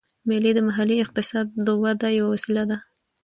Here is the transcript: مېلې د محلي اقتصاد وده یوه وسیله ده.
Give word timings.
مېلې 0.27 0.51
د 0.55 0.59
محلي 0.67 0.95
اقتصاد 1.05 1.47
وده 1.83 2.07
یوه 2.17 2.29
وسیله 2.33 2.63
ده. 2.69 2.77